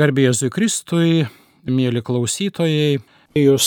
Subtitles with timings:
[0.00, 1.26] Garbėjėzui Kristui,
[1.68, 3.02] mėly klausytojai,
[3.36, 3.66] jūs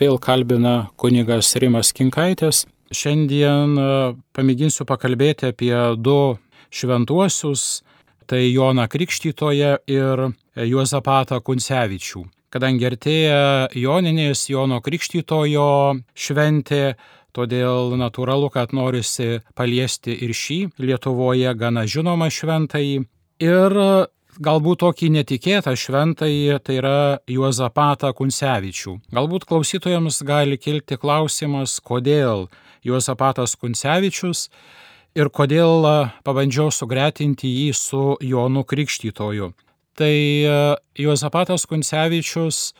[0.00, 2.62] vėl kalbina kunigas Rimas Kinkaitis.
[2.88, 3.88] Šiandien e,
[4.32, 6.38] pamėginsiu pakalbėti apie du
[6.72, 7.82] šventuosius,
[8.24, 10.24] tai Joną Krikštytoje ir
[10.56, 12.24] Juozapatą Kuncevičių.
[12.48, 15.68] Kadangi artėja Joninės Jono Krikštytojo
[16.16, 16.94] šventė,
[17.36, 23.02] todėl natūralu, kad norisi paliesti ir šį Lietuvoje gana žinomą šventąjį.
[23.44, 23.80] Ir
[24.42, 26.98] galbūt tokį netikėtą šventąjį, tai yra
[27.30, 28.96] Juozapatą Kuncevičių.
[29.14, 32.48] Galbūt klausytojams gali kilti klausimas, kodėl
[32.84, 34.48] Juozapatas Kuncevičius
[35.14, 35.86] ir kodėl
[36.26, 39.52] pabandžiau sugretinti jį su Jonu Krikštytoju.
[39.94, 40.14] Tai
[40.98, 42.72] Juozapatas Kuncevičius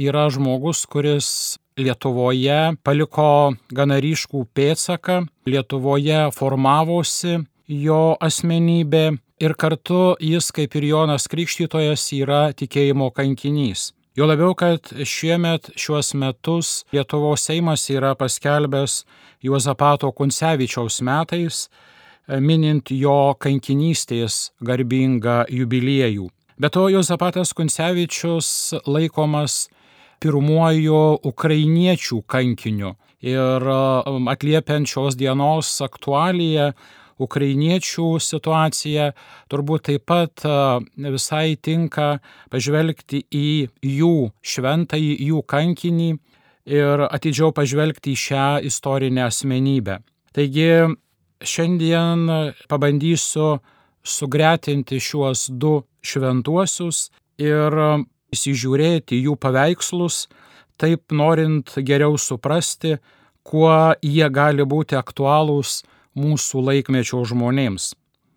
[0.00, 10.50] yra žmogus, kuris Lietuvoje paliko gana ryškų pėtsaką, Lietuvoje formavosi jo asmenybė ir kartu jis,
[10.54, 13.92] kaip ir Jonas Krikštytojas, yra tikėjimo kankinys.
[14.14, 19.00] Jo labiau, kad šiemet šiuos metus Lietuvos Seimas yra paskelbęs
[19.42, 21.66] Juozapato Kuncevičiaus metais,
[22.28, 26.28] minint jo kankinystės garbingą jubiliejų.
[26.54, 29.64] Be to, Juozapatas Kuncevičius laikomas
[30.22, 33.66] pirmuoju ukrainiečių kankiniu ir
[34.30, 36.70] atliepiant šios dienos aktualiją,
[37.22, 39.10] ukrainiečių situaciją,
[39.50, 40.44] turbūt taip pat
[40.98, 42.18] visai tinka
[42.50, 43.48] pažvelgti į
[43.82, 46.10] jų šventąjį, jų kankinį
[46.74, 50.00] ir atidžiau pažvelgti į šią istorinę asmenybę.
[50.34, 50.70] Taigi
[51.44, 52.28] šiandien
[52.68, 53.58] pabandysiu
[54.04, 57.08] sugretinti šiuos du šventuosius
[57.40, 57.76] ir
[58.34, 60.26] įsižiūrėti jų paveikslus,
[60.80, 62.96] taip norint geriau suprasti,
[63.44, 65.82] kuo jie gali būti aktualūs
[66.18, 67.92] mūsų laikmečio žmonėms.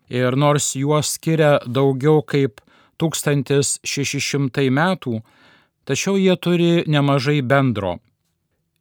[0.08, 2.62] Ir nors juos skiria daugiau kaip
[2.98, 5.20] 1600 metų,
[5.84, 7.98] tačiau jie turi nemažai bendro.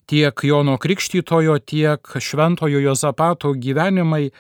[0.08, 4.32] Tiek Jono Krikštytojo, tiek Šventojo Jozapato gyvenimai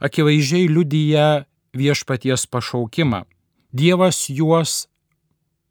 [0.00, 1.44] akivaizdžiai liudyja
[1.76, 3.26] viešpaties pašaukimą.
[3.70, 4.88] Dievas juos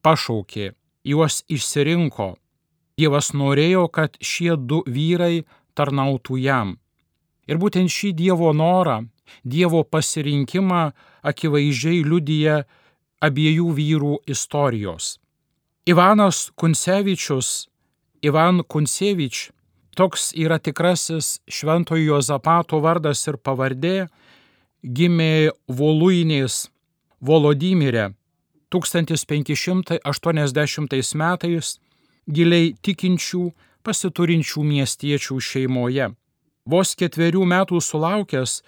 [0.06, 2.36] pašaukė, juos išsirinko.
[3.00, 6.78] Dievas norėjo, kad šie du vyrai tarnautų jam.
[7.50, 9.06] Ir būtent šį Dievo norą,
[9.44, 10.92] Dievo pasirinkimą
[11.26, 12.64] akivaizdžiai liudyja
[13.26, 15.18] abiejų vyrų istorijos.
[15.90, 17.68] Ivanas Kuncevičius,
[18.22, 19.52] Ivan Kuncevič,
[19.98, 24.08] toks yra tikrasis Šventojo Jozapato vardas ir pavardė,
[24.84, 26.70] gimė Voluinės
[27.20, 28.14] Volodymire
[28.72, 31.80] 1580 metais
[32.30, 33.52] giliai tikinčių,
[33.84, 36.14] pasiturinčių miestiečių šeimoje.
[36.70, 38.60] Vos ketverių metų sulaukęs,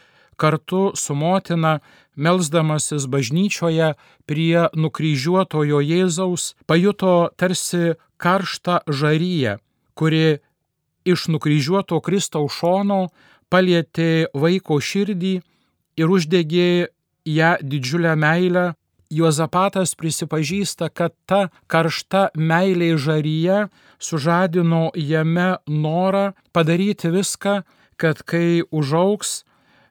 [0.42, 1.80] kartu su motina,
[2.16, 3.94] melzdamasis bažnyčioje
[4.26, 9.60] prie nukryžiuotojo Jėzaus, pajuto tarsi karštą žaryją,
[9.94, 10.42] kuri
[11.06, 13.10] iš nukryžiuoto Kristaus šono
[13.54, 15.34] palietė vaiko širdį
[16.02, 16.72] ir uždegė
[17.26, 18.72] ją didžiulę meilę.
[19.12, 23.66] Juozapatas prisipažįsta, kad ta karšta meilė žaryje
[24.00, 27.58] sužadino jame norą padaryti viską,
[28.02, 29.44] kad kai užauks,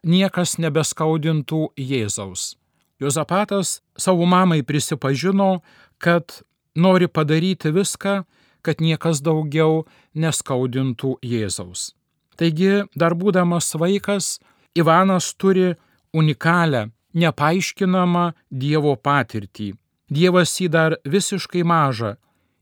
[0.03, 2.57] niekas nebeskaudintų Jėzaus.
[3.01, 5.61] Jozapatas savo mamai prisipažino,
[6.03, 6.43] kad
[6.75, 8.25] nori padaryti viską,
[8.67, 9.85] kad niekas daugiau
[10.15, 11.93] neskaudintų Jėzaus.
[12.37, 14.39] Taigi, dar būdamas vaikas,
[14.75, 15.75] Ivanas turi
[16.15, 19.73] unikalią, nepaaiškinamą Dievo patirtį.
[20.11, 22.17] Dievas jį dar visiškai mažą,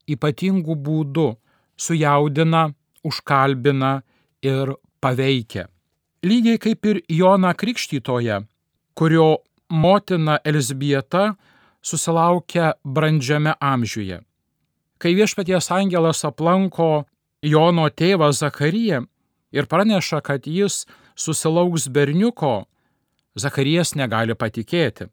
[0.09, 1.29] ypatingų būdų
[1.79, 2.69] sujaudina,
[3.05, 4.03] užkalbina
[4.45, 5.69] ir paveikia.
[6.23, 8.41] Lygiai kaip ir Jona Krikštytoje,
[8.95, 9.37] kurio
[9.71, 11.35] motina Elsbieta
[11.83, 14.21] susilaukia brandžiame amžiuje.
[14.99, 17.05] Kai viešpaties angelas aplanko
[17.43, 19.05] Jono tėvą Zakariją
[19.55, 22.67] ir praneša, kad jis susilauks berniuko,
[23.39, 25.07] Zakarijas negali patikėti.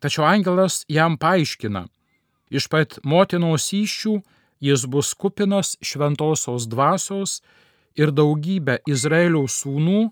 [0.00, 1.84] Tačiau angelas jam paaiškina,
[2.48, 4.14] iš pat motinos įščių
[4.64, 7.40] jis bus kupinas šventosios dvasios
[7.98, 10.10] ir daugybę Izraelio sūnų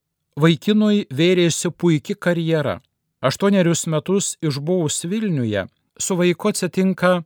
[0.42, 2.80] vaikinui vėrėsi puikia karjera.
[3.22, 5.68] Aštuonerius metus išbuvus Vilniuje,
[6.02, 7.20] su vaiku atsitinka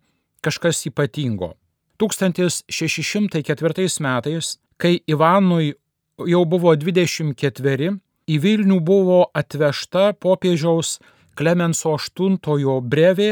[0.45, 1.55] kažkas ypatingo.
[1.97, 5.71] 1604 metais kai Ivanui
[6.29, 7.89] jau buvo 24,
[8.29, 10.99] į Vilnių buvo atvežta popiežiaus
[11.41, 13.31] Klemenso VIII brevė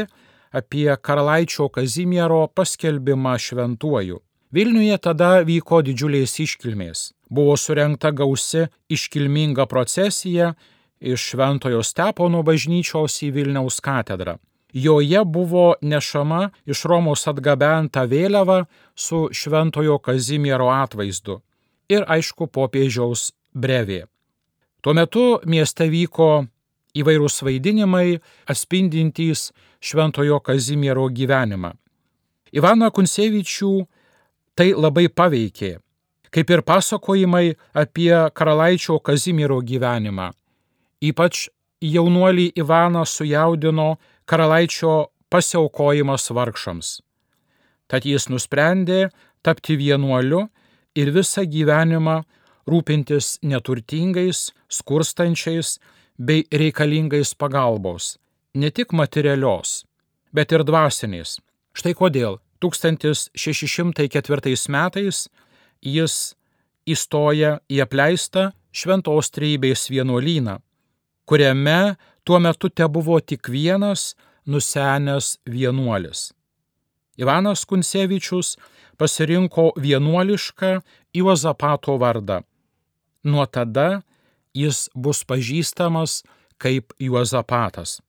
[0.49, 4.17] apie karalaičio Kazimiero paskelbimą šventuoju.
[4.49, 7.11] Vilniuje tada vyko didžiulės iškilmės.
[7.29, 10.53] Buvo surenkta gausi iškilminga procesija
[10.99, 14.37] iš Šventojo Stepono bažnyčios į Vilniaus katedrą.
[14.73, 18.65] Joje buvo nešama iš Romos atgabenta vėliava
[18.95, 21.39] su Šventojo Kazimiero atvaizdu
[21.89, 24.03] ir aišku popiežiaus brevė.
[24.81, 26.45] Tuo metu mieste vyko
[26.95, 29.49] įvairūs vaidinimai atspindintys
[29.81, 31.73] Šventojo Kazimiero gyvenimą.
[32.53, 33.73] Ivaną Kunsevičių
[34.57, 35.77] tai labai paveikė,
[36.33, 40.31] kaip ir pasakojimai apie karalaičio Kazimiero gyvenimą.
[41.01, 41.49] Ypač
[41.81, 43.97] jaunuolį Ivaną sujaudino
[44.29, 47.01] karalaičio pasiaukojimas vargšams.
[47.89, 49.09] Tad jis nusprendė
[49.41, 50.49] tapti vienuoliu
[50.99, 52.23] ir visą gyvenimą
[52.69, 55.79] rūpintis neturtingais, skurstančiais
[56.19, 58.17] bei reikalingais pagalbos,
[58.53, 59.85] ne tik materialios,
[60.35, 61.39] bet ir dvasinės.
[61.73, 65.29] Štai kodėl 1604 metais
[65.81, 66.35] jis
[66.89, 70.59] įstoja į apleistą šventos treibės vienuolyną,
[71.25, 74.13] kuriame tuo metu te buvo tik vienas
[74.45, 76.29] nusenęs vienuolis.
[77.19, 78.55] Ivanas Kuncevičius
[78.97, 80.79] pasirinko vienuolišką
[81.13, 82.41] Juozapato vardą.
[83.23, 84.01] Nuo tada
[84.55, 86.23] jis bus pažįstamas
[86.57, 87.99] kaip Juozapatas.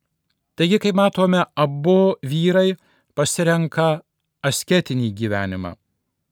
[0.55, 2.77] Taigi, kaip matome, abu vyrai
[3.15, 4.03] pasirenka
[4.45, 5.75] asketinį gyvenimą.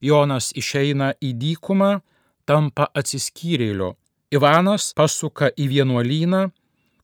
[0.01, 1.99] Jonas išeina į dykumą,
[2.45, 3.93] tampa atsiskyrėliu.
[4.33, 6.49] Ivanas pasuka į vienuolyną,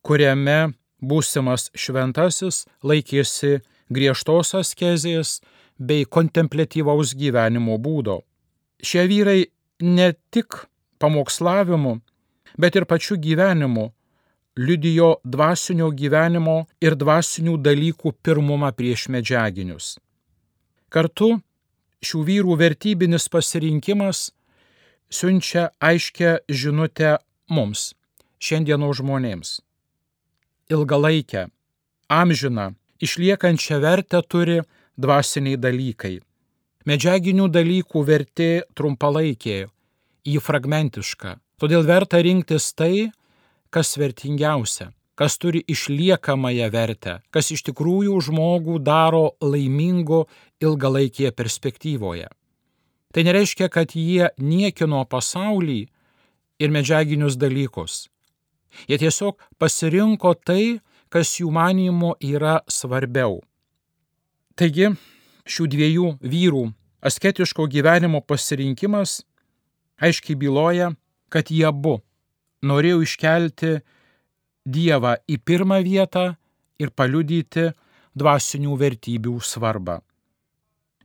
[0.05, 3.59] kuriame būsimas šventasis laikėsi
[3.89, 5.39] griežtos askezės
[5.77, 8.21] bei kontemplatyvaus gyvenimo būdo.
[8.81, 9.41] Šie vyrai
[9.81, 10.65] ne tik
[11.01, 11.97] pamokslavimu,
[12.57, 13.89] bet ir pačiu gyvenimu
[14.55, 19.95] liudijo dvasinio gyvenimo ir dvasinių dalykų pirmumą prieš medžiaginius.
[20.89, 21.35] Kartu
[22.05, 24.29] šių vyrų vertybinis pasirinkimas
[25.09, 27.17] siunčia aiškę žinutę
[27.49, 27.93] mums,
[28.41, 29.59] šiandieno žmonėms
[30.69, 31.47] ilgalaikę,
[32.09, 34.61] amžiną, išliekančią vertę turi
[34.97, 36.19] dvasiniai dalykai.
[36.85, 39.65] Medžiaginių dalykų vertė trumpalaikė,
[40.25, 41.37] jį fragmentiška.
[41.61, 43.09] Todėl verta rinktis tai,
[43.73, 50.25] kas vertingiausia, kas turi išliekamąją vertę, kas iš tikrųjų žmogų daro laimingu
[50.63, 52.27] ilgalaikėje perspektyvoje.
[53.15, 55.85] Tai nereiškia, kad jie niekino pasaulį
[56.59, 58.07] ir medžiaginius dalykus.
[58.89, 63.39] Jie tiesiog pasirinko tai, kas jų manimo yra svarbiau.
[64.59, 64.91] Taigi,
[65.47, 66.65] šių dviejų vyrų
[67.05, 69.21] asketiško gyvenimo pasirinkimas
[70.01, 70.91] aiškiai byloja,
[71.29, 71.99] kad jie abu
[72.65, 73.77] norėjo iškelti
[74.65, 76.31] Dievą į pirmą vietą
[76.81, 77.67] ir paliudyti
[78.17, 79.99] dvasinių vertybių svarbą.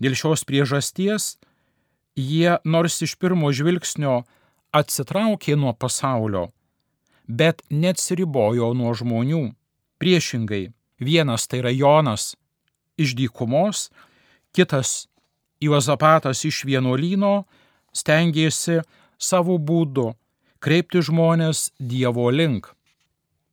[0.01, 1.37] Dėl šios priežasties
[2.17, 4.23] jie nors iš pirmo žvilgsnio
[4.73, 6.49] atsitraukė nuo pasaulio,
[7.27, 9.51] bet neatsiribojo nuo žmonių.
[10.01, 12.33] Priešingai, vienas tai yra Jonas
[12.97, 13.91] iš dykumos,
[14.57, 15.11] kitas
[15.61, 17.45] Juozapatas iš vienuolyno
[17.93, 18.81] stengėsi
[19.21, 20.07] savo būdu
[20.65, 22.71] kreipti žmonės Dievo link.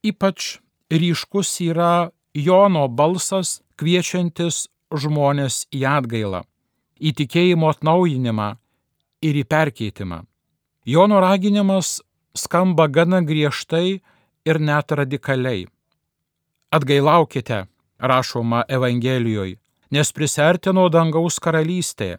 [0.08, 0.60] Ypač
[0.92, 6.44] ryškus yra Jono balsas kviečiantis žmonės į atgailą,
[7.00, 8.50] į tikėjimo atnaujinimą
[9.22, 10.24] ir į perkeitimą.
[10.88, 12.00] Jono raginimas
[12.38, 14.00] skamba gana griežtai
[14.48, 15.68] ir net radikaliai.
[16.72, 17.66] Atgailaukite,
[18.00, 19.58] rašoma Evangelijoje,
[19.92, 22.18] nes prisertino dangaus karalystė.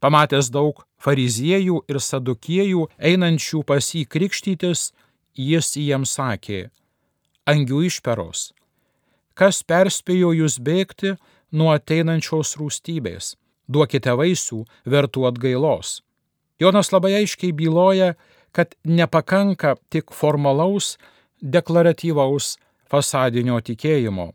[0.00, 4.90] Pamatęs daug fariziejų ir sadukiejų einančių pas jį krikštytis,
[5.36, 6.68] jis jiems sakė,
[7.48, 8.50] angių išperos,
[9.34, 11.14] kas perspėjo jūs bėgti
[11.52, 13.34] nuo ateinančios rūstybės,
[13.68, 16.00] duokite vaisių vertų atgailos.
[16.60, 18.14] Jonas labai aiškiai byloja,
[18.52, 20.96] kad nepakanka tik formalaus,
[21.42, 22.56] deklaratyvaus
[22.88, 24.32] fasadinio tikėjimo.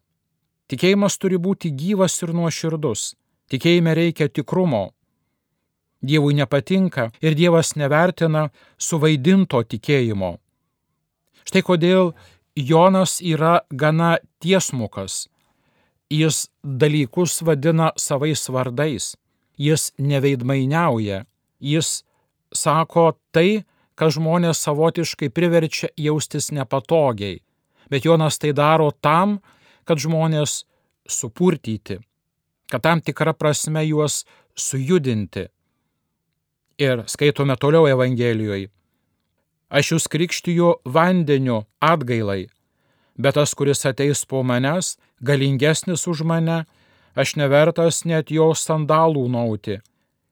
[0.69, 3.15] Tikėjimas turi būti gyvas ir nuoširdus.
[3.51, 4.91] Tikėjime reikia tikrumo.
[6.01, 8.47] Dievui nepatinka ir Dievas nevertina
[8.79, 10.37] suvaidinto tikėjimo.
[11.43, 12.13] Štai kodėl
[12.55, 15.27] Jonas yra gana tiesmukas.
[16.11, 19.13] Jis dalykus vadina savais vardais.
[19.57, 21.23] Jis neveidmainiauja.
[21.59, 22.03] Jis
[22.53, 23.63] sako tai,
[23.95, 27.39] kas žmonės savotiškai priverčia jaustis nepatogiai.
[27.91, 29.39] Bet Jonas tai daro tam,
[29.87, 30.63] kad žmonės
[31.07, 31.99] supurtyti,
[32.71, 34.23] kad tam tikrą prasme juos
[34.55, 35.47] sujudinti.
[36.81, 38.71] Ir skaitome toliau Evangelijoje.
[39.71, 42.49] Aš jūs krikštiju vandeniu atgailai,
[43.15, 46.65] bet tas, kuris ateis po manęs, galingesnis už mane,
[47.15, 49.79] aš nevertas net jo sandalų nauti.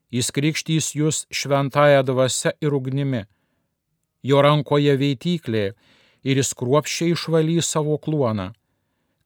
[0.09, 3.25] Jis krikštys jūs šventąją dvasę ir ugnimi.
[4.25, 5.65] Jo rankoje veityklė
[6.25, 8.49] ir jis kruopščiai išvalys savo kluoną.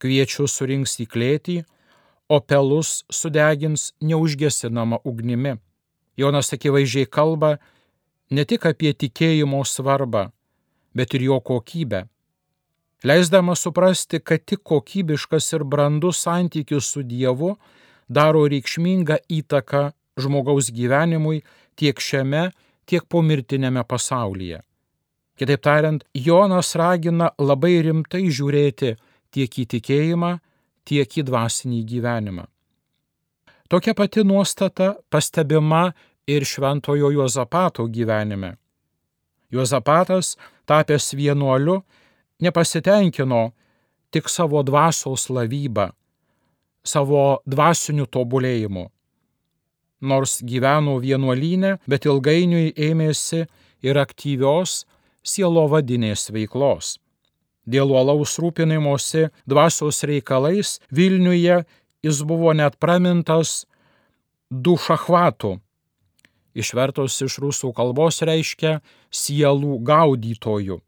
[0.03, 1.57] Kviečių surinks į klėtį,
[2.27, 5.55] o pelus sudegins neužgesinama ugnimi.
[6.17, 7.57] Jonas akivaizdžiai kalba
[8.31, 10.29] ne tik apie tikėjimo svarbą,
[10.93, 12.05] bet ir jo kokybę.
[13.03, 17.55] Leisdama suprasti, kad tik kokybiškas ir brandus santykis su Dievu
[18.07, 21.41] daro reikšmingą įtaką žmogaus gyvenimui
[21.75, 22.51] tiek šiame,
[22.87, 24.61] tiek pomirtinėme pasaulyje.
[25.39, 28.93] Kitaip tariant, Jonas ragina labai rimtai žiūrėti
[29.33, 30.33] tiek į tikėjimą,
[30.85, 32.45] tiek į dvasinį gyvenimą.
[33.67, 35.87] Tokia pati nuostata pastebima
[36.29, 38.53] ir šventojo Juozapato gyvenime.
[39.51, 40.35] Juozapatas,
[40.69, 41.81] tapęs vienuoliu,
[42.43, 43.43] nepasitenkino
[44.13, 45.89] tik savo dvasios lavybą,
[46.83, 48.87] savo dvasiniu tobulėjimu.
[50.03, 53.45] Nors gyveno vienuolynė, bet ilgainiui ėmėsi
[53.87, 54.83] ir aktyvios
[55.23, 56.97] sielovadinės veiklos.
[57.63, 61.61] Dėl uolaus rūpinimuose dvasios reikalais Vilniuje
[62.03, 63.63] jis buvo net pramintas
[64.51, 65.57] dušachvatu.
[66.53, 70.81] Išvertus iš rusų kalbos reiškia sielų gaudytojų.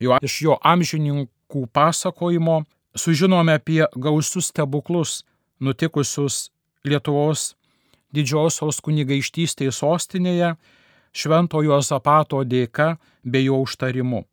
[0.00, 2.62] Jo, iš jo amžininkų pasakojimo
[2.96, 5.20] sužinome apie gausius stebuklus
[5.60, 6.48] nutikusius
[6.84, 7.50] Lietuvos
[8.16, 10.54] didžiosios kunigaištystės sostinėje
[11.12, 14.24] Šventojo Zapato dėka bei jo užtarimu.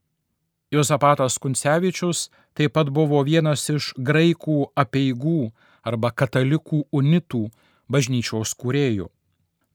[0.71, 5.51] Jozapatas Kuncevičius taip pat buvo vienas iš graikų apieigų
[5.87, 7.47] arba katalikų unitų
[7.91, 9.07] bažnyčios kūrėjų.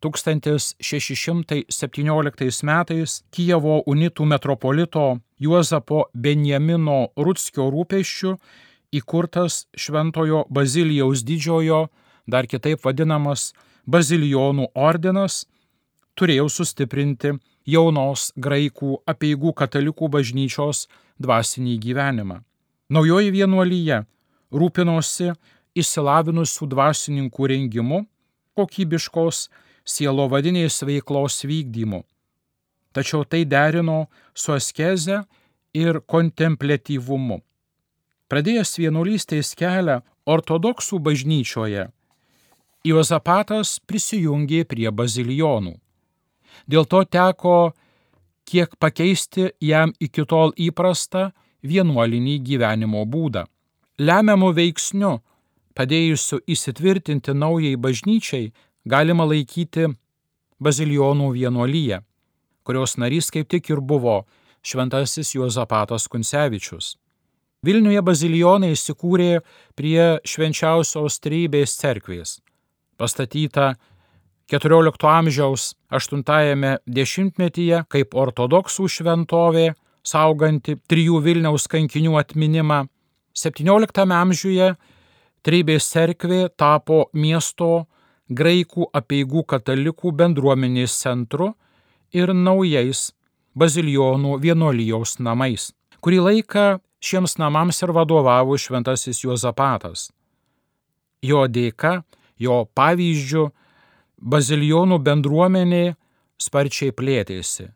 [0.03, 8.37] 1617 metais Kijevo unitų metropolito Juozapo Benjamino Rutskio rūpeščių
[8.93, 11.89] įkurtas Šventojo Bazilijaus didžiojo,
[12.27, 13.53] dar kitaip vadinamas
[13.87, 15.47] Bazilijonų ordinas,
[16.15, 17.33] turėjo sustiprinti
[17.67, 20.87] jaunos graikų apieigų katalikų bažnyčios
[21.23, 22.43] dvasinį gyvenimą.
[22.93, 24.03] Naujoji vienuolyje
[24.53, 25.33] rūpinosi
[25.79, 28.03] išsilavinusių dvasininkų rengimu,
[28.59, 29.47] kokybiškos
[29.85, 32.03] sielovadinės veiklos vykdymu.
[32.93, 35.23] Tačiau tai derino su askeze
[35.75, 37.41] ir kontemplatyvumu.
[38.29, 41.89] Pradėjęs vienuolystės kelią ortodoksų bažnyčioje,
[42.83, 45.77] Juozapatas prisijungė prie bazilijonų.
[46.67, 47.73] Dėl to teko
[48.49, 51.29] kiek pakeisti jam iki tol įprastą
[51.63, 53.45] vienuolinį gyvenimo būdą.
[54.03, 55.13] Lemiamų veiksnių,
[55.79, 58.51] padėjusių įsitvirtinti naujai bažnyčiai,
[58.85, 59.89] galima laikyti
[60.63, 62.03] Bazilijonų vienuolyje,
[62.63, 64.23] kurios narys kaip tik ir buvo
[64.63, 66.97] šventasis Juozapatas Kuncevičius.
[67.67, 69.41] Vilniuje bazilijonai įsikūrė
[69.79, 72.41] prie švenčiausios trybės cerkvės,
[72.99, 73.73] pastatyta
[74.51, 79.69] XIV amžiaus 8-ame dešimtmetyje kaip ortodoksų šventovė,
[80.03, 82.85] sauganti trijų Vilniaus kankinių atminimą.
[83.33, 84.75] XVII amžiuje
[85.43, 87.89] Trybės cerkvė tapo miesto
[88.39, 91.53] graikų apieigų katalikų bendruomenės centru
[92.13, 93.11] ir naujais
[93.59, 95.71] bazilionų vienolyjaus namais.
[96.03, 96.67] Kurį laiką
[97.03, 100.11] šiems namams ir vadovavo šventasis Juozapatas.
[101.23, 102.03] Jo dėka,
[102.39, 103.51] jo pavyzdžių,
[104.19, 105.95] bazilionų bendruomenė
[106.43, 107.69] sparčiai plėtėsi.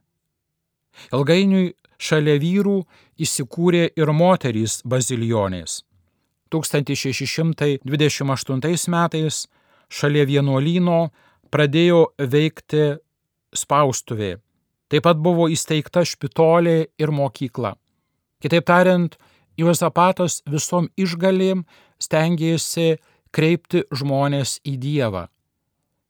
[1.15, 2.85] Ilgainiui šalia vyrų
[3.23, 5.85] įsikūrė ir moterys bazilionės.
[6.53, 9.49] 1628 metais
[9.93, 11.07] šalia vienuolyno
[11.53, 12.97] pradėjo veikti
[13.57, 14.37] spaustuvė.
[14.87, 17.75] Taip pat buvo įsteigta špitolė ir mokykla.
[18.43, 19.17] Kitaip tariant,
[19.57, 21.63] Juozapatas visom išgalėm
[21.97, 22.99] stengiasi
[23.33, 25.23] kreipti žmonės į Dievą.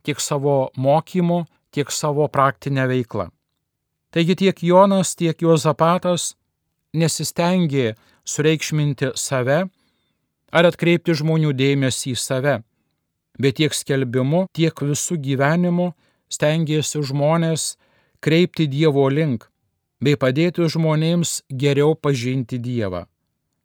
[0.02, 3.28] Tiek savo mokymu, tiek savo praktinę veiklą.
[4.10, 6.34] Taigi tiek Jonas, tiek Juozapatas
[6.94, 7.94] nesistengė
[8.26, 9.66] sureikšminti save
[10.50, 12.54] ar atkreipti žmonių dėmesį į save,
[13.38, 15.92] bet tiek skelbimu, tiek visų gyvenimu
[16.32, 17.74] stengiasi žmonės
[18.20, 19.48] kreipti Dievo link
[20.00, 23.06] bei padėti žmonėms geriau pažinti Dievą.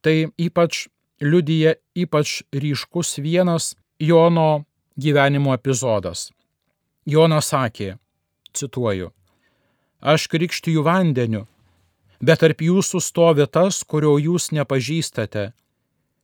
[0.02, 0.88] Tai ypač
[1.22, 4.66] liudyja ypač ryškus vienas Jono
[4.98, 6.30] gyvenimo epizodas.
[7.06, 7.96] Jonas sakė,
[8.54, 9.12] cituoju,
[10.02, 11.44] Aš krikštiju vandeniu,
[12.18, 15.52] bet tarp jūsų stovi tas, kurio jūs nepažįstate.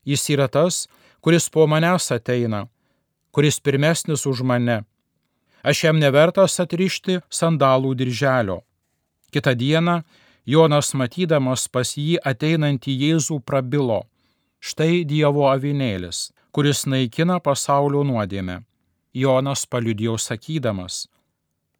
[0.01, 0.87] Jis yra tas,
[1.21, 2.63] kuris po manęs ateina,
[3.37, 4.79] kuris pirmesnis už mane.
[5.61, 8.63] Aš jam nevertas atrišti sandalų dirželio.
[9.29, 9.99] Kita diena
[10.49, 13.99] Jonas matydamas pas jį ateinantį Jėzų prabilo.
[14.57, 18.63] Štai Dievo avinėlis, kuris naikina pasaulio nuodėmę.
[19.13, 21.05] Jonas paliudėjo sakydamas,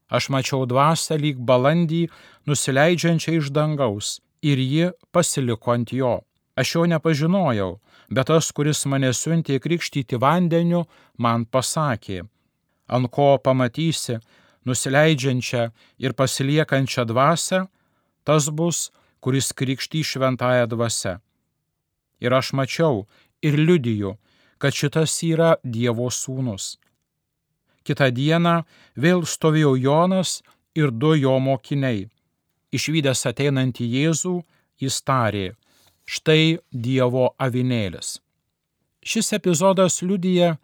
[0.07, 2.05] Aš mačiau dvasę lyg balandį
[2.47, 6.21] nusileidžiančią iš dangaus ir ji pasiliko ant jo.
[6.55, 10.85] Aš jo nepažinojau, bet tas, kuris mane siuntė krikštyti vandeniu,
[11.17, 12.23] man pasakė,
[12.87, 14.19] ant ko pamatysi
[14.67, 15.69] nusileidžiančią
[16.03, 17.65] ir pasiliekančią dvasę,
[18.27, 18.89] tas bus,
[19.23, 21.17] kuris krikšty šventąją dvasę.
[22.23, 23.05] Ir aš mačiau
[23.41, 24.17] ir liudiju,
[24.57, 26.77] kad šitas yra Dievo sūnus.
[27.85, 28.65] Kita diena
[28.99, 30.41] vėl stovėjo Jonas
[30.75, 32.07] ir du jo mokiniai.
[32.75, 34.33] Išvykęs ateinantį Jėzų,
[34.81, 35.53] jis tarė,
[36.07, 38.17] štai Dievo avinėlis.
[39.03, 40.55] Šis epizodas liudyja,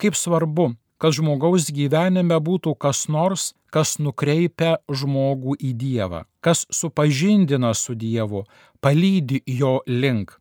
[0.00, 7.72] kaip svarbu, kad žmogaus gyvenime būtų kas nors, kas nukreipia žmogų į Dievą, kas supažindina
[7.76, 8.44] su Dievu,
[8.80, 10.36] palydi jo link.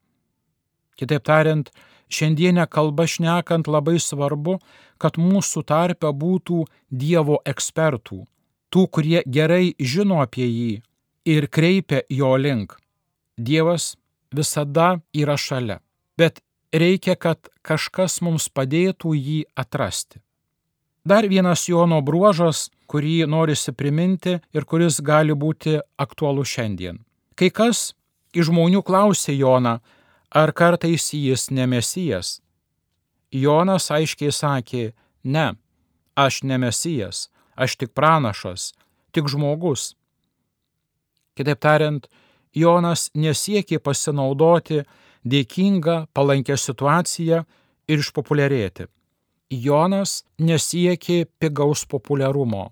[0.99, 1.69] Kitaip tariant,
[2.11, 4.57] šiandienę kalbą šnekant labai svarbu,
[4.99, 8.25] kad mūsų tarpe būtų Dievo ekspertų,
[8.73, 10.71] tų, kurie gerai žino apie jį
[11.29, 12.75] ir kreipia jo link.
[13.39, 13.93] Dievas
[14.35, 15.79] visada yra šalia,
[16.17, 16.41] bet
[16.73, 20.21] reikia, kad kažkas mums padėtų jį atrasti.
[21.05, 26.99] Dar vienas Jono bruožas, kurį norisi priminti ir kuris gali būti aktualus šiandien.
[27.35, 27.93] Kai kas
[28.35, 29.79] iš žmonių klausė Joną,
[30.29, 32.39] ar kartais jis nemesijas,
[33.31, 34.83] Jonas aiškiai sakė,
[35.23, 35.53] ne,
[36.17, 38.73] aš ne mesijas, aš tik pranašas,
[39.13, 39.93] tik žmogus.
[41.37, 42.09] Kitaip tariant,
[42.55, 44.83] Jonas nesiekė pasinaudoti
[45.25, 47.43] dėkingą, palankę situaciją
[47.87, 48.87] ir išpopuliarėti.
[49.49, 52.69] Jonas nesiekė pigaus populiarumo.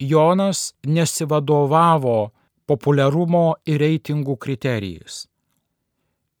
[0.00, 2.30] Jonas nesivadovavo
[2.68, 5.26] populiarumo ir reitingų kriterijais.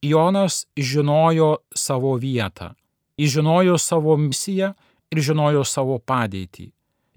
[0.02, 2.72] Jonas žinojo savo vietą.
[3.20, 4.72] Jis žinojo savo misiją
[5.12, 6.70] ir žinojo savo padėtį.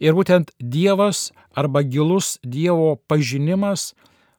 [0.03, 3.93] Ir būtent Dievas arba gilus Dievo pažinimas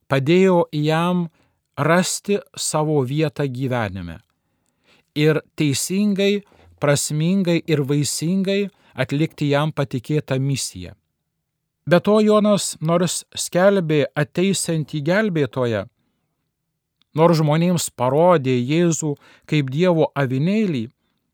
[0.08, 1.28] padėjo jam
[1.76, 4.18] rasti savo vietą gyvenime.
[5.14, 6.42] Ir teisingai,
[6.80, 10.94] prasmingai ir vaisingai atlikti jam patikėtą misiją.
[11.86, 15.84] Be to Jonas nors skelbė ateisiantį gelbėtoją,
[17.14, 19.14] nors žmonėms parodė Jėzų
[19.50, 20.88] kaip Dievo avinėlį,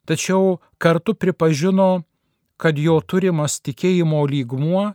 [0.09, 2.03] tačiau kartu pripažino,
[2.61, 4.91] kad jo turimas tikėjimo lygmuo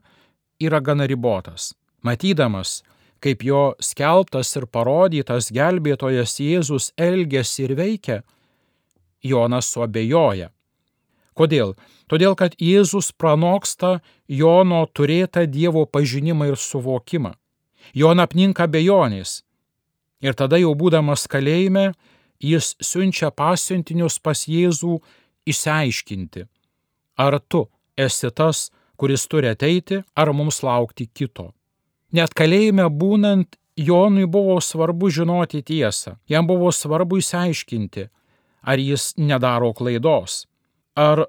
[0.62, 1.74] yra gana ribotas.
[2.06, 2.84] Matydamas,
[3.26, 8.20] kaip jo skelbtas ir parodytas gelbėtojas Jėzus elgesi ir veikia,
[9.26, 10.52] Jonas suabejoja.
[11.34, 11.74] Kodėl?
[12.06, 13.98] Todėl, kad Jėzus pranoksta
[14.30, 17.34] Jono turėtą Dievo pažinimą ir suvokimą.
[17.98, 19.42] Joną apninka bejonės.
[20.22, 21.96] Ir tada jau būdamas kalėjime,
[22.40, 25.00] jis siunčia pasiuntinius pas Jėzų
[25.50, 26.46] išsiaiškinti,
[27.18, 27.66] ar tu
[27.98, 31.55] esi tas, kuris turi ateiti, ar mums laukti kito.
[32.16, 38.06] Net kalėjime būnant, Jonui buvo svarbu žinoti tiesą, jam buvo svarbu išsiaiškinti,
[38.64, 40.46] ar jis nedaro klaidos,
[40.96, 41.26] ar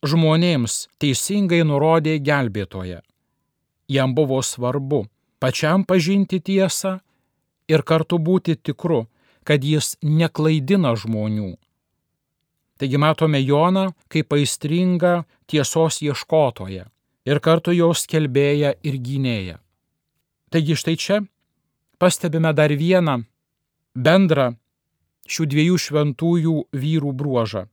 [0.00, 3.02] žmonėms teisingai nurodė gelbėtoje.
[3.92, 5.04] Jam buvo svarbu,
[5.42, 6.96] pačiam pažinti tiesą
[7.68, 9.04] ir kartu būti tikru,
[9.44, 11.52] kad jis neklaidina žmonių.
[12.80, 16.86] Taigi matome Joną kaip aistringą tiesos ieškotoją
[17.28, 19.60] ir kartu jos kelbėją ir gynėją.
[20.50, 21.20] Taigi štai čia
[22.02, 23.20] pastebime dar vieną
[23.94, 24.48] bendrą
[25.30, 27.68] šių dviejų šventųjų vyrų bruožą.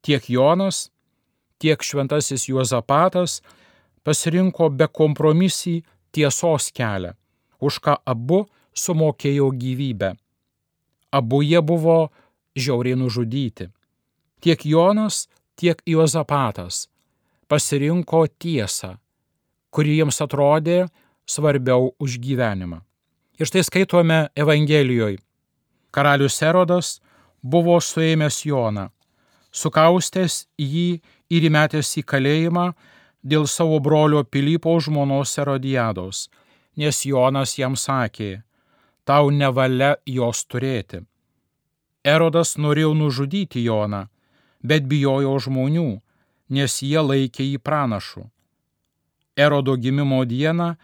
[0.00, 0.88] Tiek Jonas,
[1.60, 3.42] tiek šventasis Juozapatas
[4.06, 5.82] pasirinko bekompromisį
[6.14, 7.12] tiesos kelią,
[7.60, 10.14] už ką abu sumokėjo gyvybę.
[11.12, 12.12] Abu jie buvo
[12.56, 13.68] žiauriai nužudyti.
[14.40, 16.86] Tiek Jonas, tiek Juozapatas
[17.48, 18.96] pasirinko tiesą,
[19.70, 20.86] kuri jiems atrodė
[21.26, 22.80] svarbiau už gyvenimą.
[23.38, 25.20] Ir štai skaitome Evangelijoje.
[25.90, 27.00] Karalius Erodas
[27.42, 28.90] buvo suėmęs Joną,
[29.52, 31.00] sukaustęs jį
[31.32, 32.66] ir įmetęs į kalėjimą
[33.24, 36.26] dėl savo brolio Pilypo žmonos Erodijados,
[36.76, 38.42] nes Jonas jam sakė,
[39.08, 41.00] tau nevalia jos turėti.
[42.04, 44.06] Erodas norėjo nužudyti Joną,
[44.62, 45.88] bet bijojo žmonių,
[46.50, 48.28] nes jie laikė jį pranašu.
[49.36, 50.76] Erodo gimimo dieną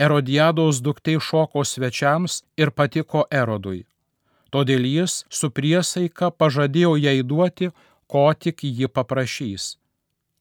[0.00, 3.82] Erodijados duktei šoko svečiams ir patiko Erodui.
[4.50, 7.68] Todėl jis su priesaika pažadėjo jai duoti,
[8.10, 9.76] ko tik ji paprašys.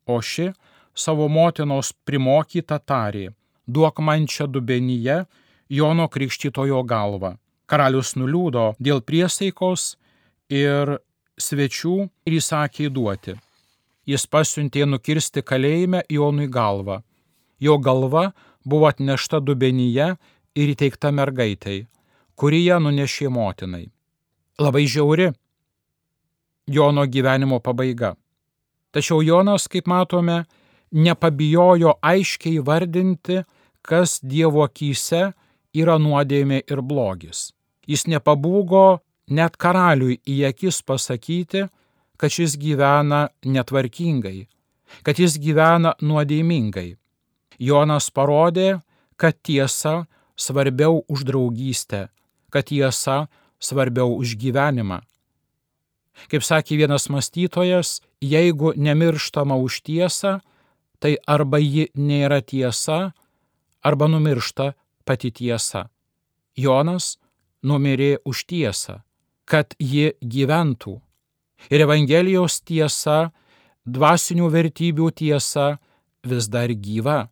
[0.08, 0.48] O ši
[0.96, 3.28] savo motinos primokyta tarė,
[3.68, 5.26] duok man čia dubenyje
[5.70, 7.36] Jono Krikštytojo galvą.
[7.70, 9.92] Karalius nuliūdo dėl priesaikos
[10.50, 10.96] ir
[11.38, 11.96] svečių
[12.26, 13.36] ir įsakė įduoti.
[14.10, 17.04] Jis pasiuntė nukirsti kalėjime Jonui galvą.
[17.60, 18.32] Jo galva
[18.66, 20.16] buvo atnešta dubenyje
[20.56, 21.88] ir įteikta mergaitai,
[22.36, 23.88] kuri ją nunešė motinai.
[24.60, 25.32] Labai žiauri
[26.70, 28.14] Jono gyvenimo pabaiga.
[28.94, 30.44] Tačiau Jonas, kaip matome,
[30.92, 33.42] nepabijojo aiškiai vardinti,
[33.82, 35.32] kas Dievo akise
[35.74, 37.50] yra nuodėmė ir blogis.
[37.90, 39.00] Jis nepabūgo
[39.34, 41.66] net karaliui į akis pasakyti,
[42.20, 44.46] kad šis gyvena netvarkingai,
[45.02, 46.99] kad jis gyvena nuodėmingai.
[47.60, 48.80] Jonas parodė,
[49.20, 50.08] kad tiesa
[50.40, 52.08] svarbiau už draugystę,
[52.50, 53.28] kad tiesa
[53.60, 55.04] svarbiau už gyvenimą.
[56.32, 60.40] Kaip sakė vienas mąstytojas, jeigu nemirštama už tiesą,
[61.00, 63.12] tai arba ji nėra tiesa,
[63.84, 64.74] arba numiršta
[65.08, 65.88] pati tiesa.
[66.56, 67.18] Jonas
[67.64, 69.00] numirė už tiesą,
[69.48, 71.00] kad ji gyventų.
[71.72, 73.32] Ir Evangelijos tiesa,
[73.88, 75.80] dvasinių vertybių tiesa
[76.24, 77.30] vis dar gyva,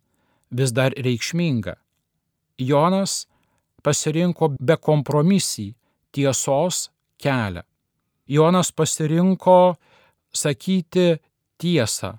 [0.51, 1.75] vis dar reikšminga.
[2.57, 3.25] Jonas
[3.83, 5.71] pasirinko bekompromisį
[6.15, 6.87] tiesos
[7.21, 7.63] kelią.
[8.27, 9.77] Jonas pasirinko
[10.33, 11.17] sakyti
[11.61, 12.17] tiesą,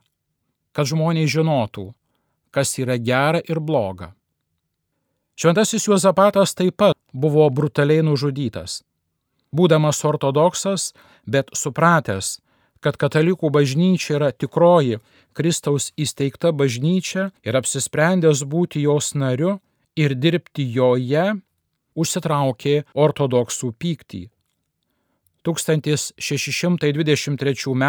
[0.72, 1.90] kad žmonės žinotų,
[2.54, 4.14] kas yra gera ir bloga.
[5.38, 8.82] Šventasis Juozapatas taip pat buvo brutaliai nužudytas.
[9.54, 10.92] Būdamas ortodoksas,
[11.26, 12.38] bet supratęs,
[12.80, 14.98] kad katalikų bažnyčia yra tikroji
[15.36, 19.60] Kristaus įsteigta bažnyčia ir apsisprendęs būti jos nariu
[19.96, 21.40] ir dirbti joje,
[21.98, 24.30] užsitraukė ortodoksų pyktį.
[25.46, 27.84] 1623 m.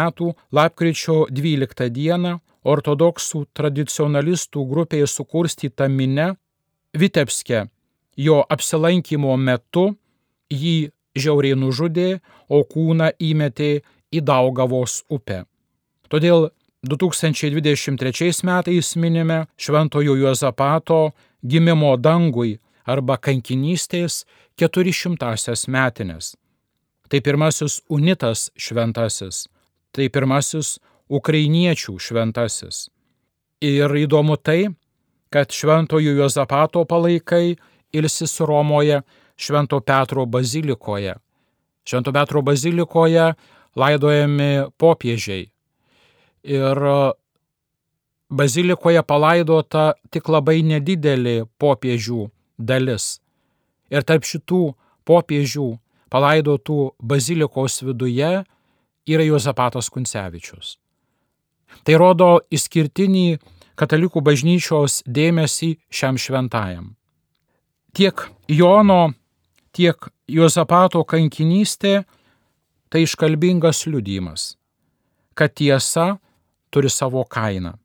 [0.52, 2.38] lapkričio 12 d.
[2.64, 6.34] ortodoksų tradicionalistų grupėje sukurstyta minė
[6.92, 7.68] Vitebske
[8.16, 9.96] jo apsilankimo metu
[10.50, 13.82] jį žiauriai nužudė, o kūną įmetė
[14.14, 15.44] į Daugavos upę.
[16.10, 16.50] Todėl
[16.82, 21.10] 2023 metais minime Šventojo Juozapato
[21.46, 24.24] gimimo dangui arba kankinystės
[24.58, 26.34] 400-asias metinės.
[27.10, 29.48] Tai pirmasis unitas šventasis,
[29.92, 30.78] tai pirmasis
[31.10, 32.88] ukrainiečių šventasis.
[33.60, 34.70] Ir įdomu tai,
[35.30, 37.56] kad Šventojo Juozapato palaikai
[37.92, 39.02] ilsis Romoje
[39.36, 41.14] Švento Petro bazilikoje.
[41.84, 43.32] Švento Petro bazilikoje
[43.76, 45.48] laidojami popiežiai.
[46.44, 46.78] Ir
[48.30, 52.28] bazilikoje palaidota tik labai nedidelė popiežių
[52.58, 53.18] dalis.
[53.90, 54.62] Ir tarp šitų
[55.08, 55.68] popiežių
[56.10, 58.30] palaidotų bazilikos viduje
[59.10, 60.76] yra Juozapatas Kuncevičius.
[61.86, 63.38] Tai rodo išskirtinį
[63.78, 66.94] katalikų bažnyčios dėmesį šiam šventajam.
[67.96, 69.14] Tiek Jono,
[69.74, 72.04] tiek Juozapato kankinystė
[72.90, 74.56] tai iškalbingas liudymas,
[75.34, 76.18] kad tiesa
[76.70, 77.76] turi savo kainą.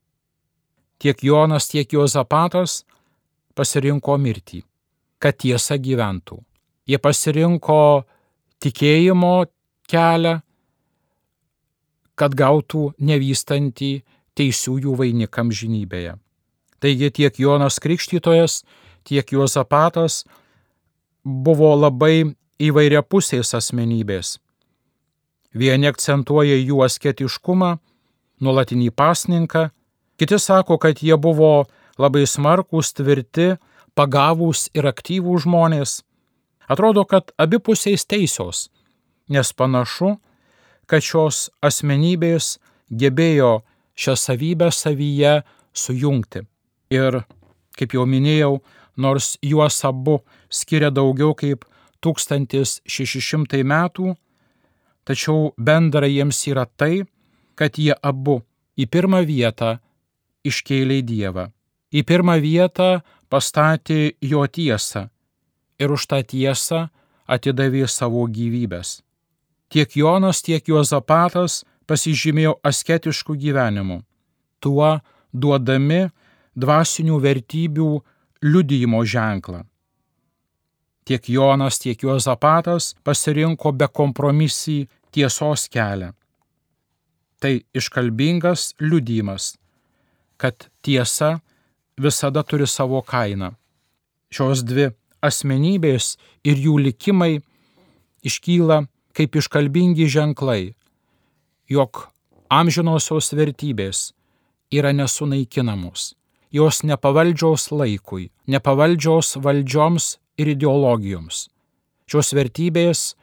[0.97, 2.83] Tiek Jonas, tiek Juozapatas
[3.55, 4.63] pasirinko mirtį,
[5.19, 6.39] kad tiesa gyventų.
[6.89, 8.05] Jie pasirinko
[8.63, 9.45] tikėjimo
[9.89, 10.39] kelią,
[12.15, 13.91] kad gautų nevystantį
[14.35, 16.15] teisiųjų vainikam žinybėje.
[16.79, 18.63] Taigi tiek Jonas Krikštytojas,
[19.03, 20.23] tiek Juozapatas
[21.25, 24.37] buvo labai įvairiapusės asmenybės.
[25.55, 27.77] Vieni akcentuoja jų asketiškumą,
[28.43, 29.69] nuolatinį pasninką,
[30.19, 31.65] kiti sako, kad jie buvo
[32.01, 33.55] labai smarkus, tvirti,
[33.95, 36.01] pagavūs ir aktyvūs žmonės.
[36.67, 38.67] Atrodo, kad abipusiais teisios,
[39.31, 40.17] nes panašu,
[40.89, 42.57] kad šios asmenybės
[42.91, 43.61] gebėjo
[43.95, 45.39] šią savybę savyje
[45.71, 46.43] sujungti.
[46.91, 47.21] Ir,
[47.77, 48.59] kaip jau minėjau,
[48.97, 51.65] nors juos abu skiria daugiau kaip
[52.03, 54.15] 1600 metų,
[55.05, 57.05] tačiau bendra jiems yra tai,
[57.55, 58.41] kad jie abu
[58.75, 59.77] į pirmą vietą
[60.45, 61.49] iškėlė Dievą.
[61.95, 65.07] Į pirmą vietą pastatė jo tiesą
[65.79, 66.87] ir už tą tiesą
[67.27, 69.01] atidavė savo gyvybės.
[69.71, 74.01] Tiek Jonas, tiek Juozapatas pasižymėjo asketiškų gyvenimų,
[74.61, 74.99] tuo
[75.33, 76.09] duodami
[76.55, 77.89] dvasinių vertybių
[78.45, 79.65] liudijimo ženklą.
[81.05, 84.77] Tiek Jonas, tiek Juozapatas pasirinko bekompromisį
[85.13, 86.13] tiesos kelią.
[87.39, 89.53] Tai iškalbingas liudijimas,
[90.41, 91.35] kad tiesa
[92.01, 93.53] visada turi savo kainą.
[94.33, 94.89] Šios dvi
[95.21, 97.37] asmenybės ir jų likimai
[98.25, 98.81] iškyla
[99.15, 100.73] kaip iškalbingi ženklai,
[101.71, 102.07] jog
[102.51, 104.11] amžinosios vertybės
[104.73, 106.13] yra nesunaikinamos,
[106.51, 111.47] jos nepavaldžios laikui, nepavaldžios valdžioms ir ideologijoms.
[112.05, 113.13] Šios vertybės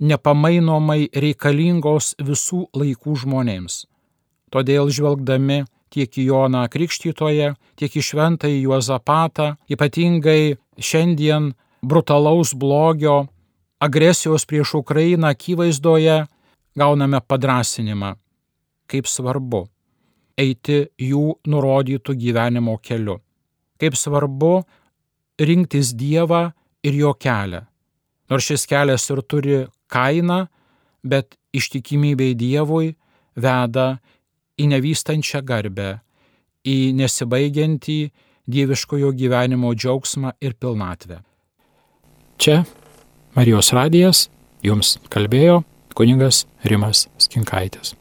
[0.00, 3.84] nepamainomai reikalingos visų laikų žmonėms.
[4.50, 11.52] Todėl žvelgdami tiek į Joną Krikštytoje, tiek į Šventąjį Juozapatą, ypatingai šiandien
[11.82, 13.26] brutalaus blogio,
[13.80, 16.24] agresijos prieš Ukrainą akivaizdoje,
[16.76, 18.14] gauname padrasinimą,
[18.90, 19.66] kaip svarbu
[20.40, 23.18] eiti jų nurodytų gyvenimo keliu,
[23.80, 24.60] kaip svarbu
[25.40, 26.50] rinktis Dievą
[26.86, 27.64] ir jo kelią.
[28.30, 29.58] Nors šis kelias ir turi
[29.90, 30.46] kainą,
[31.02, 32.94] bet ištikimybė Dievui
[33.34, 33.98] veda
[34.60, 35.98] į nevystančią garbę,
[36.64, 38.00] į nesibaigiantį
[38.50, 41.22] dieviškojo gyvenimo džiaugsmą ir pilnatvę.
[42.40, 42.62] Čia
[43.36, 44.28] Marijos radijas
[44.64, 45.62] jums kalbėjo
[45.94, 47.99] kuningas Rimas Skinkaitis.